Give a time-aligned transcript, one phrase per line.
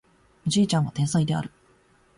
[0.47, 1.51] おじいちゃんは天才である